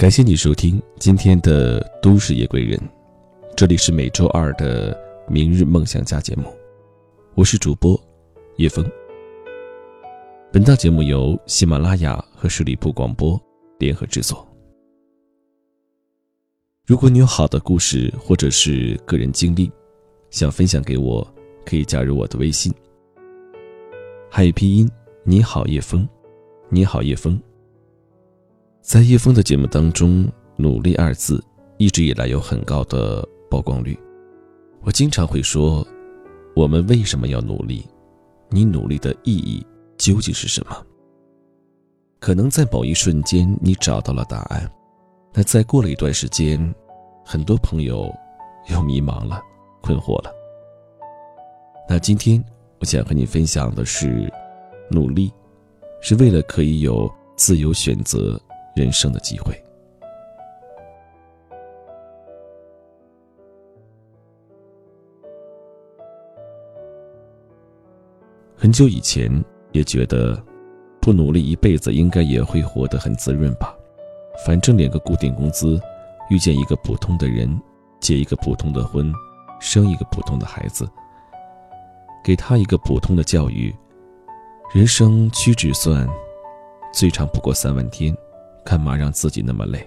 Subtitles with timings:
[0.00, 2.78] 感谢你收听今天的《都市夜归人》，
[3.54, 4.94] 这里是每周二的
[5.30, 6.44] 《明日梦想家》节目，
[7.34, 8.00] 我是主播
[8.56, 8.82] 叶枫。
[10.50, 13.38] 本档节目由喜马拉雅和十里铺广播
[13.78, 14.48] 联合制作。
[16.86, 19.70] 如果你有好的故事或者是个人经历，
[20.30, 21.30] 想分享给我，
[21.66, 22.72] 可以加入我的微信。
[24.30, 24.90] 汉语拼音：
[25.24, 26.08] 你好叶枫，
[26.70, 27.38] 你好叶枫。
[28.82, 30.26] 在叶枫的节目当中
[30.56, 31.42] ，“努力”二字
[31.76, 33.96] 一直以来有很高的曝光率。
[34.82, 35.86] 我经常会说
[36.56, 37.86] ：“我们为什么要努力？
[38.48, 39.64] 你努力的意义
[39.98, 40.74] 究竟是什么？”
[42.18, 44.68] 可能在某一瞬间你找到了答案，
[45.34, 46.74] 那再过了一段时间，
[47.24, 48.12] 很多朋友
[48.68, 49.40] 又迷茫了、
[49.82, 50.32] 困惑了。
[51.88, 52.42] 那今天
[52.78, 54.32] 我想和你分享的是：
[54.90, 55.30] 努力
[56.00, 58.40] 是为了可以有自由选择。
[58.74, 59.54] 人生的机会。
[68.56, 69.32] 很久以前
[69.72, 70.38] 也觉得，
[71.00, 73.74] 不努力一辈子应该也会活得很滋润吧。
[74.44, 75.80] 反正领个固定工资，
[76.28, 77.60] 遇见一个普通的人，
[78.00, 79.12] 结一个普通的婚，
[79.60, 80.86] 生一个普通的孩子，
[82.22, 83.74] 给他一个普通的教育，
[84.74, 86.06] 人生屈指算，
[86.92, 88.14] 最长不过三万天。
[88.64, 89.86] 干嘛让自己那么累？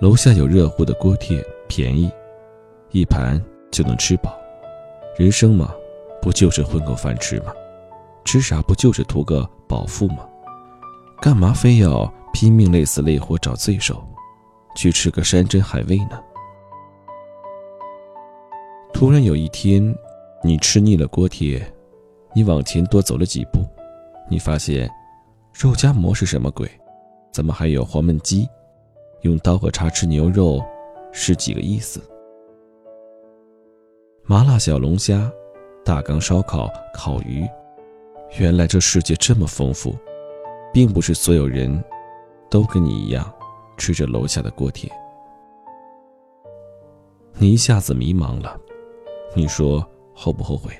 [0.00, 2.10] 楼下有热乎的锅贴，便宜，
[2.90, 4.36] 一盘就能吃饱。
[5.16, 5.72] 人生嘛，
[6.20, 7.52] 不就是混口饭吃吗？
[8.24, 10.28] 吃啥不就是图个饱腹吗？
[11.20, 14.02] 干嘛非要拼命累死累活找罪受，
[14.74, 16.20] 去吃个山珍海味呢？
[18.92, 19.94] 突然有一天，
[20.42, 21.60] 你吃腻了锅贴，
[22.34, 23.60] 你往前多走了几步，
[24.28, 24.90] 你发现。
[25.52, 26.68] 肉夹馍是什么鬼？
[27.32, 28.48] 怎么还有黄焖鸡？
[29.20, 30.60] 用刀和叉吃牛肉
[31.12, 32.02] 是几个意思？
[34.24, 35.30] 麻辣小龙虾、
[35.84, 37.46] 大缸烧烤、烤鱼，
[38.38, 39.94] 原来这世界这么丰富，
[40.72, 41.82] 并不是所有人
[42.50, 43.32] 都跟你一样
[43.76, 44.90] 吃着楼下的锅贴。
[47.34, 48.58] 你一下子迷茫了，
[49.34, 50.72] 你说后不后悔？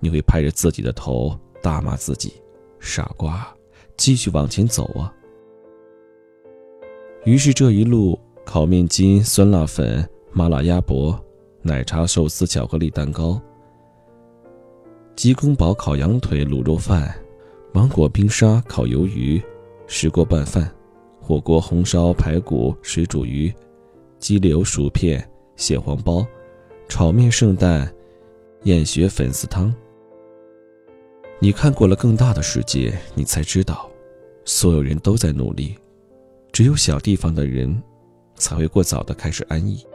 [0.00, 2.42] 你会拍着自己的头大骂自己，
[2.80, 3.46] 傻瓜。
[3.98, 5.12] 继续往前走啊！
[7.24, 11.18] 于是这一路，烤面筋、酸辣粉、麻辣鸭脖、
[11.62, 13.38] 奶茶、寿司、巧克力蛋糕、
[15.16, 17.12] 鸡公煲、烤羊腿、卤肉饭、
[17.72, 19.42] 芒果冰沙、烤鱿鱼、
[19.88, 20.72] 石锅拌饭、
[21.20, 23.52] 火锅、红烧排骨、水煮鱼、
[24.20, 26.24] 鸡柳、薯片、蟹黄包、
[26.88, 27.92] 炒面、圣诞、
[28.62, 29.74] 燕血粉丝汤。
[31.40, 33.88] 你看过了更大的世界，你才知道，
[34.44, 35.78] 所有人都在努力，
[36.50, 37.80] 只有小地方的人，
[38.34, 39.86] 才会过早的开始安逸，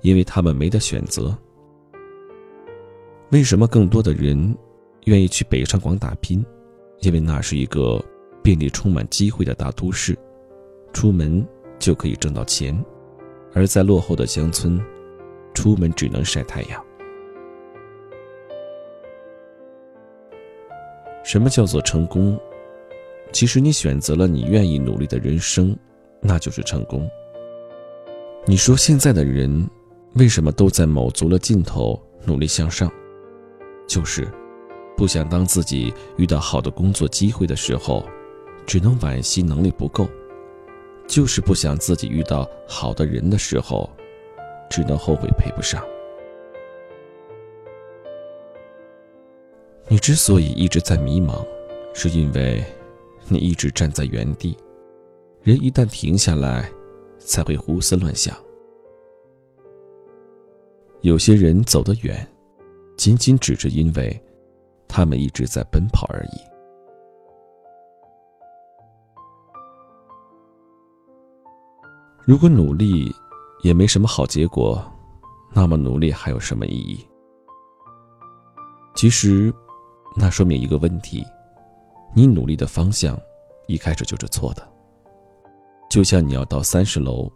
[0.00, 1.36] 因为他们没得选择。
[3.32, 4.56] 为什么更多的人
[5.04, 6.42] 愿意去北上广打拼？
[7.00, 8.02] 因为那是一个
[8.42, 10.16] 便利、充满机会的大都市，
[10.94, 11.46] 出门
[11.78, 12.74] 就可以挣到钱；
[13.52, 14.80] 而在落后的乡村，
[15.52, 16.82] 出门只能晒太阳。
[21.30, 22.36] 什么叫做成功？
[23.30, 25.76] 其实你选择了你愿意努力的人生，
[26.20, 27.08] 那就是成功。
[28.46, 29.64] 你说现在的人
[30.14, 32.90] 为什么都在卯足了劲头努力向上？
[33.86, 34.26] 就是
[34.96, 38.04] 不想当自己遇到好的工作机会的时候，
[38.66, 40.06] 只能惋惜能力不够；
[41.06, 43.88] 就是不想自己遇到好的人的时候，
[44.68, 45.80] 只能后悔配不上。
[49.92, 51.44] 你之所以一直在迷茫，
[51.92, 52.64] 是因为
[53.26, 54.56] 你一直站在原地。
[55.42, 56.70] 人一旦停下来，
[57.18, 58.36] 才会胡思乱想。
[61.00, 62.24] 有些人走得远，
[62.96, 64.16] 仅仅只是因为
[64.86, 66.38] 他们一直在奔跑而已。
[72.24, 73.12] 如果努力
[73.64, 74.80] 也没什么好结果，
[75.52, 77.04] 那么努力还有什么意义？
[78.94, 79.52] 其实。
[80.16, 81.24] 那说明一个问题：
[82.14, 83.18] 你努力的方向
[83.66, 84.68] 一开始就是错的。
[85.88, 87.30] 就像你要到三十楼，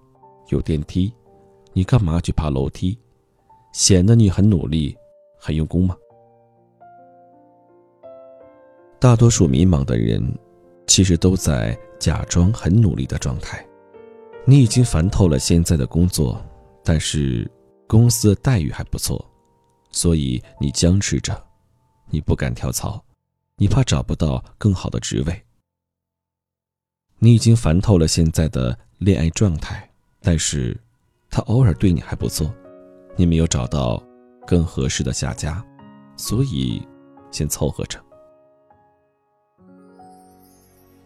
[0.48, 1.12] 有电梯，
[1.72, 2.98] 你干嘛去爬楼梯？
[3.72, 4.96] 显得你很努力、
[5.38, 5.96] 很用功吗？
[9.00, 10.22] 大多数迷茫的人，
[10.86, 13.64] 其实都在假装很努力的状态。
[14.44, 16.40] 你已经烦透了现在的工作，
[16.84, 17.50] 但是
[17.88, 19.24] 公司的待遇还不错，
[19.90, 21.34] 所以你僵持着。
[22.10, 23.04] 你不敢跳槽，
[23.56, 25.44] 你怕找不到更好的职位。
[27.18, 29.88] 你已经烦透了现在的恋爱状态，
[30.20, 30.78] 但是，
[31.30, 32.52] 他偶尔对你还不错，
[33.16, 34.02] 你没有找到
[34.46, 35.64] 更合适的下家，
[36.16, 36.86] 所以
[37.30, 38.02] 先凑合着。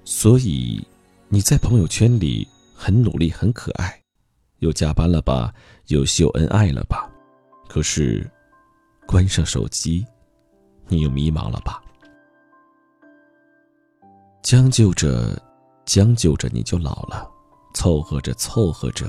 [0.04, 0.84] 所以，
[1.28, 4.02] 你在朋友圈里很努力、很可爱，
[4.58, 5.54] 又加班了吧，
[5.88, 7.08] 又秀恩爱了吧？
[7.68, 8.28] 可是，
[9.06, 10.04] 关上手机，
[10.88, 11.82] 你又迷茫了吧？
[14.42, 15.40] 将就着，
[15.84, 17.28] 将就着，你就老了；
[17.74, 19.06] 凑合着，凑合着，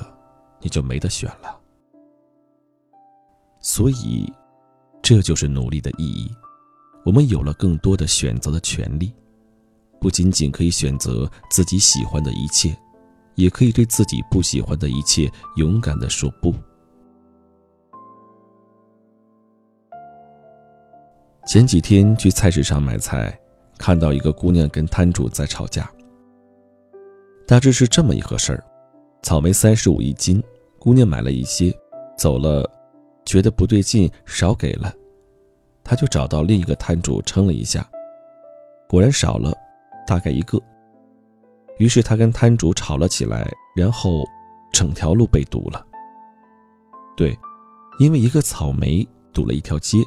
[0.59, 1.57] 你就没得选了。
[3.61, 4.31] 所以，
[5.01, 6.29] 这就是努力的意义。
[7.05, 9.13] 我们有了更多的选择的权利。
[10.01, 12.73] 不仅仅可以选择自己喜欢的一切，
[13.35, 16.53] 也可以对自己不喜欢的一切勇敢的说不。
[21.49, 23.35] 前几天去菜市场买菜，
[23.75, 25.91] 看到一个姑娘跟摊主在吵架。
[27.47, 28.63] 大致是这么一回事儿：
[29.23, 30.43] 草莓三十五一斤，
[30.77, 31.75] 姑娘买了一些，
[32.15, 32.69] 走了，
[33.25, 34.93] 觉得不对劲，少给了，
[35.83, 37.83] 她就找到另一个摊主称了一下，
[38.87, 39.51] 果然少了。
[40.05, 40.61] 大概一个，
[41.79, 44.23] 于是他跟摊主吵了起来，然后
[44.71, 45.83] 整条路被堵了。
[47.17, 47.35] 对，
[47.97, 49.03] 因为一个草莓
[49.33, 49.97] 堵了一条街。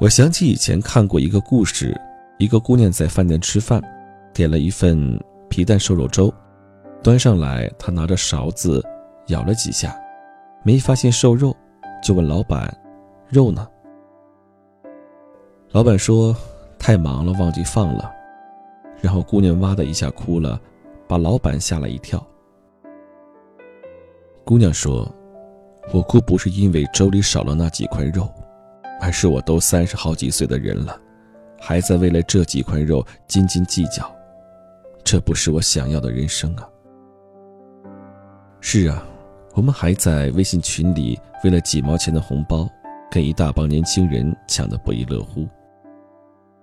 [0.00, 1.94] 我想起以前看过一个故事，
[2.38, 3.82] 一个姑娘在饭店吃饭，
[4.32, 6.32] 点了一份皮蛋瘦肉粥，
[7.02, 8.82] 端上来，她拿着勺子
[9.26, 9.94] 舀了几下，
[10.62, 11.54] 没发现瘦肉，
[12.02, 12.74] 就问老板
[13.28, 13.68] ：“肉呢？”
[15.70, 16.34] 老板说。
[16.82, 18.10] 太忙了，忘记放了，
[19.02, 20.58] 然后姑娘哇的一下哭了，
[21.06, 22.26] 把老板吓了一跳。
[24.46, 25.06] 姑娘说
[25.92, 28.26] ：“我哭不是因为粥里少了那几块肉，
[29.00, 31.00] 而是我都三十好几岁的人了，
[31.58, 34.14] 还在为了这几块肉斤斤计较，
[35.02, 36.68] 这不是我想要的人生啊。”
[38.60, 39.02] 是啊，
[39.54, 42.68] 我们还在微信群里为了几毛钱的红包，
[43.10, 45.48] 跟一大帮年轻人抢得不亦乐乎。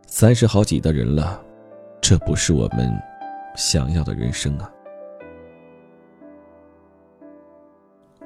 [0.06, 1.44] 三十好几的人了，
[2.00, 2.96] 这不是我们
[3.56, 4.72] 想要的人生啊！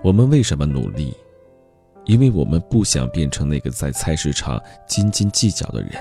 [0.03, 1.15] 我们为什么努力？
[2.05, 5.91] 因为我们不想变成那个在菜市场斤斤计较的人，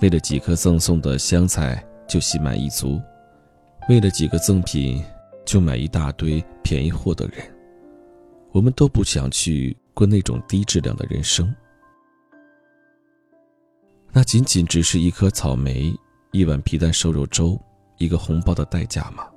[0.00, 3.00] 为了几颗赠送的香菜就心满意足，
[3.88, 5.04] 为了几个赠品
[5.44, 7.36] 就买一大堆便宜货的人。
[8.50, 11.54] 我们都不想去过那种低质量的人生。
[14.10, 15.94] 那仅仅只是一颗草莓、
[16.32, 17.60] 一碗皮蛋瘦肉粥、
[17.98, 19.28] 一个红包的代价吗？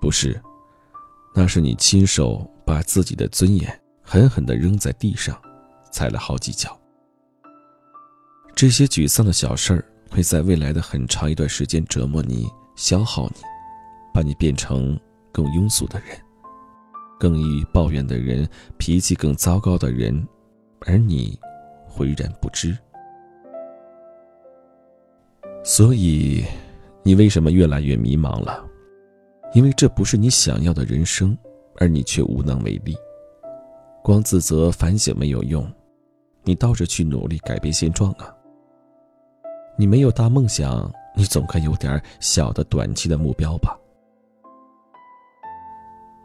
[0.00, 0.40] 不是，
[1.34, 3.80] 那是你亲手把自己的尊严
[4.12, 5.40] 狠狠地扔在地上，
[5.92, 6.76] 踩了好几脚。
[8.56, 13.36] 这些沮丧的小事儿会在未来的很长一段时间折磨你、消耗你，
[14.12, 14.98] 把你变成
[15.30, 16.08] 更庸俗的人、
[17.20, 18.48] 更易抱怨的人、
[18.78, 20.26] 脾气更糟糕的人，
[20.80, 21.38] 而你
[21.86, 22.76] 浑然不知。
[25.62, 26.44] 所以，
[27.04, 28.66] 你为什么越来越迷茫了？
[29.54, 31.38] 因为这不是你想要的人生，
[31.76, 32.96] 而你却无能为力。
[34.02, 35.70] 光自责反省没有用，
[36.42, 38.34] 你倒是去努力改变现状啊！
[39.76, 43.78] 你没有大梦想，你总该有点小的短期的目标吧？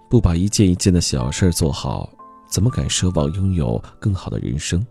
[0.09, 2.09] 不把一件一件的小事做好，
[2.49, 4.85] 怎么敢奢望拥有更好的人生？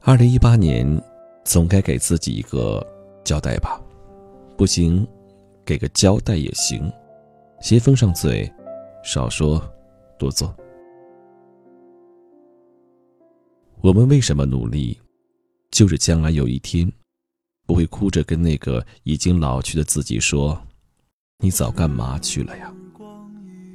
[0.00, 1.02] 二零一八年，
[1.44, 2.84] 总该给自己一个
[3.24, 3.80] 交代吧，
[4.56, 5.06] 不行，
[5.64, 6.92] 给个交代也行。
[7.60, 8.52] 先封上嘴，
[9.04, 9.62] 少说
[10.18, 10.52] 多做。
[13.82, 14.98] 我们为什么努力？
[15.70, 16.90] 就是将来有一天，
[17.66, 20.56] 不会哭着跟那个已经老去的自己说
[21.42, 22.72] ：“你早干嘛去了呀？”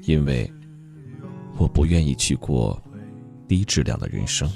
[0.04, 0.50] 因为
[1.58, 2.82] 我不愿意去过
[3.48, 4.50] 低质量的人生。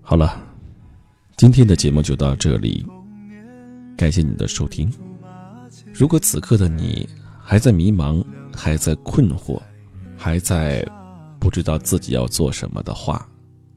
[0.00, 0.42] 好了，
[1.36, 2.84] 今天的节目就到这里，
[3.96, 4.90] 感谢你的收听。
[5.92, 7.08] 如果此刻的你
[7.42, 9.60] 还在迷茫，还在困惑，
[10.16, 10.86] 还在
[11.38, 13.28] 不知道自己要做什么的话，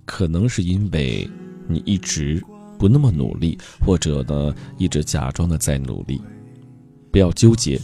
[0.05, 1.29] 可能是因为
[1.67, 2.41] 你一直
[2.77, 6.21] 不那么努力，或者呢一直假装的在努力。
[7.11, 7.79] 不要纠结，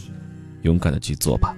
[0.62, 1.56] 勇敢的去做吧。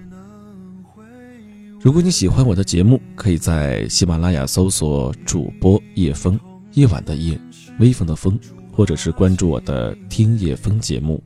[1.80, 6.38] 如果你喜欢我的节目，可以在喜马拉雅搜索主播叶枫。
[6.74, 7.38] 夜晚的夜，
[7.80, 8.38] 微风的风，
[8.72, 11.22] 或者是关注我的听叶风节目。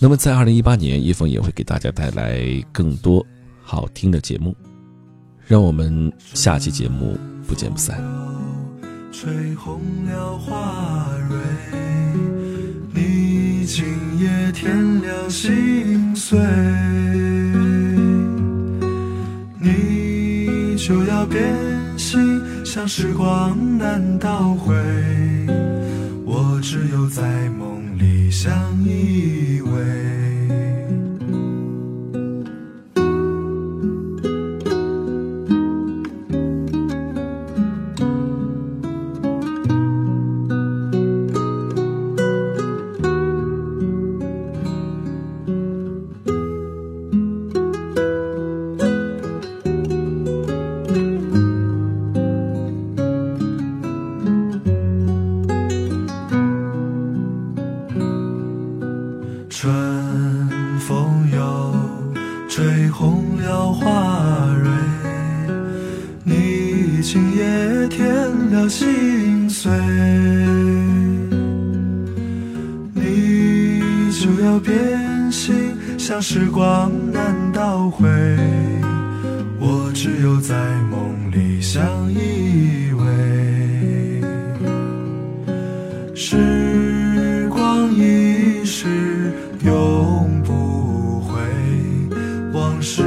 [0.00, 3.24] 那么，在二零一八年，叶枫也会给大家带来更多
[3.62, 4.54] 好听的节目。
[5.46, 8.02] 让我们下期节目不见不散。
[9.12, 11.36] 吹红了花蕊，
[12.92, 13.84] 你今
[14.18, 16.38] 夜添了心碎，
[19.60, 21.54] 你就要变
[21.96, 24.74] 心，像时光难倒回，
[26.26, 28.52] 我只有在梦里相
[28.84, 30.03] 依偎。
[74.24, 78.08] 就要变心，像时光难倒回，
[79.60, 80.54] 我只有在
[80.90, 83.04] 梦里相依偎。
[86.14, 88.86] 时光一逝
[89.62, 91.38] 永不回，
[92.54, 93.02] 往事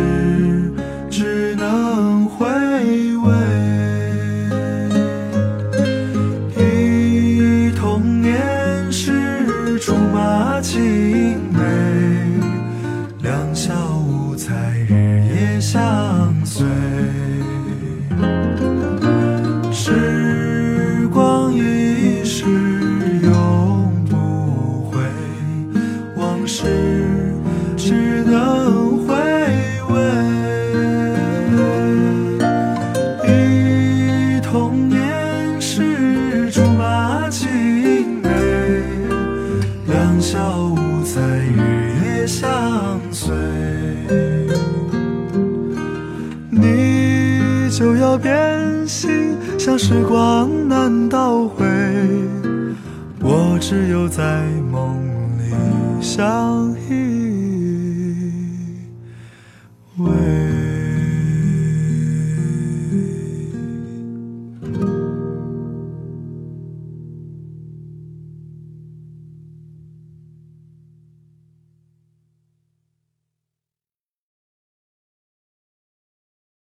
[53.58, 55.02] 我只有在梦
[55.40, 55.52] 里
[56.00, 57.17] 相依